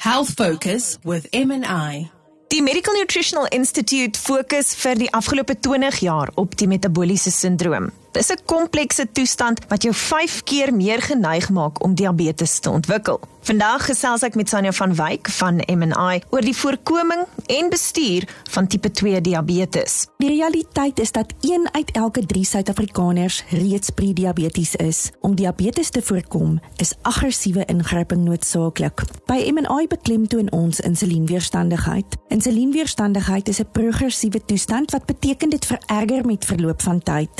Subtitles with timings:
[0.00, 2.10] Health Focus with M&I.
[2.50, 7.90] Die Medical Nutritional Institute fokus vir die afgelope 20 jaar op die metabooliese sindroom.
[8.12, 13.20] Dis 'n komplekse toestand wat jou 5 keer meer geneig maak om diabetes te ontwikkel.
[13.40, 18.66] Vandag gesels ek met Sanja van Wyk van M&I oor die voorkoming en bestuur van
[18.66, 20.06] tipe 2 diabetes.
[20.18, 25.10] Die realiteit is dat 1 uit elke 3 Suid-Afrikaners reeds prediabetes is.
[25.20, 29.02] Om diabetes te voorkom, is aggressiewe ingryping noodsaaklik.
[29.26, 32.16] By M&I beklemtoon ons insulienweerstandigheid.
[32.28, 37.30] Insulienweerstandigheid is 'n progressiewe toestand wat beteken dit vererger met verloop van tyd.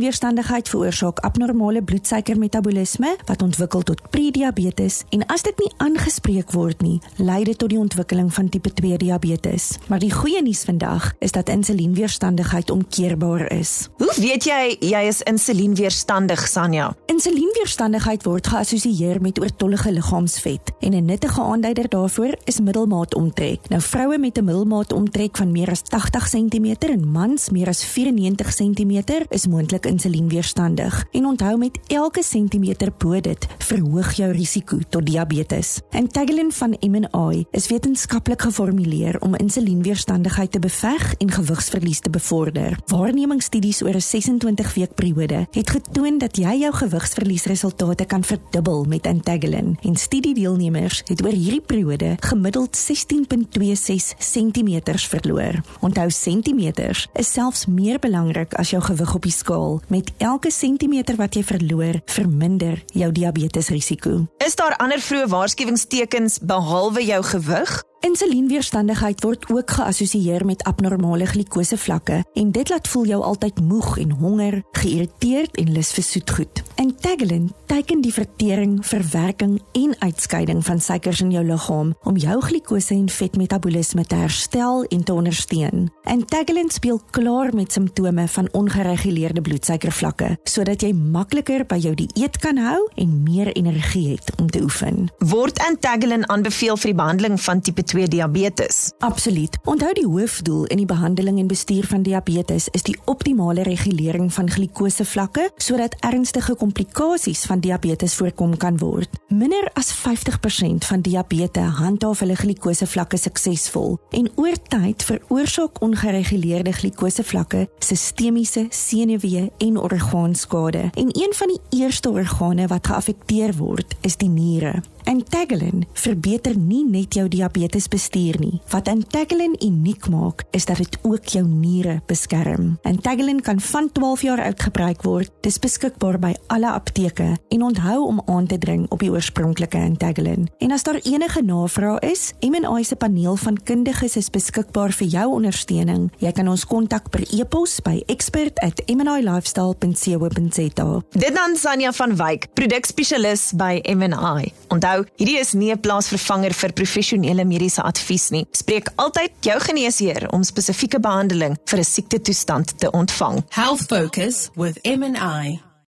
[0.00, 7.02] Insulienweerstandigheid veroorsaak abnormale bloedsuikermetabolisme wat ontwikkel tot prediabetes en as dit nie aangespreek word nie,
[7.20, 9.74] lei dit tot die ontwikkeling van tipe 2 diabetes.
[9.92, 13.90] Maar die goeie nuus vandag is dat insulienweerstandigheid omkeerbaar is.
[14.00, 16.94] Hoe weet jy jy is insulienweerstandig, Sanja?
[17.12, 23.68] Insulienweerstandigheid word geassosieer met oortollige liggaamsvet en 'n nuttige aanduider daarvoor is middelmaat omtrek.
[23.68, 27.84] Nou vroue met 'n middelmaat omtrek van meer as 80 cm en mans meer as
[27.84, 31.04] 94 cm is moontlik insulienweerstandig.
[31.12, 35.80] En onthou met elke sentimeter bo dit verhoog jou risiko tot diabetes.
[35.90, 42.78] Antagelin van MNI is wetenskaplik geformuleer om insulienweerstandigheid te beveg en gewigsverlies te bevorder.
[42.86, 49.06] Waarnemingsstudies oor 'n 26 week periode het getoon dat jy jou gewigsverliesresultate kan verdubbel met
[49.06, 49.78] Antagelin.
[49.82, 55.60] En studiedeelnemers het oor hierdie periode gemiddeld 16.26 cm verloor.
[55.80, 59.79] Onthou sentimeters is selfs meer belangrik as jou gewig op die skaal.
[59.88, 64.26] Met elke sentimeter wat jy verloor, verminder jou diabetesrisiko.
[64.46, 67.78] Is daar ander vroeë waarskuwingstekens behalwe jou gewig?
[68.00, 74.10] Insulienweerstandigheid word ook geassosieer met abnormale glikosevlakke en dit laat voel jou altyd moeg en
[74.10, 76.62] honger, geïrriteerd en lus vir soetgoed.
[76.80, 82.96] Antagelin teiken die vertering, verwerking en uitskeiding van suikers in jou liggaam om jou glikose
[82.96, 85.86] en vetmetabolisme te herstel en te ondersteun.
[86.10, 92.58] Antagelin speel klaar met simptome van ongereguleerde bloedsuikervlakke sodat jy makliker by jou dieet kan
[92.58, 95.06] hou en meer energie het om te oefen.
[95.30, 98.80] Word Antagelin aanbeveel vir die behandeling van tipe 2 diabetes?
[98.98, 99.60] Absoluut.
[99.70, 104.50] Onthou die hoofdoel in die behandeling en bestuur van diabetes is die optimale regulering van
[104.50, 109.08] glikosevlakke sodat ernstige komplikasies van diabetes voorkom kan word.
[109.28, 117.66] Minder as 50% van diabetes handhaaf hulle glikosevlakke suksesvol en oor tyd veroorsaak ongereguleerde glikosevlakke
[117.78, 120.90] sistemiese senuwee en orgaanskade.
[120.94, 124.80] En een van die eerste organe wat geaffekteer word, is die niere.
[125.04, 128.60] Antagelin verbeter nie net jou diabetes bestuur nie.
[128.70, 132.76] Wat Antagelin uniek maak, is dat dit ook jou niere beskerm.
[132.82, 135.32] Antagelin kan van 12 jaar oud gebruik word.
[135.40, 139.78] Dit is beskikbaar by alle apteke en onthou om aan te dring op die oorspronklike
[139.78, 140.48] Antagelin.
[140.58, 145.32] En as daar enige navrae is, M&I se paneel van kundiges is beskikbaar vir jou
[145.34, 146.12] ondersteuning.
[146.22, 151.02] Jy kan ons kontak per e-pos by expert@mnilifestyle.co.za.
[151.10, 154.52] Dit dan Sanja van Wyk, produkspesialis by M&I.
[154.68, 158.46] Onthou, hierdie is nie 'n plaasvervanger vir professionele mediese advies nie.
[158.50, 163.44] Spreek altyd jou geneesheer om spesifieke behandeling vir 'n siektetoestand te ontvang.
[163.48, 165.69] Health Focus with M&I.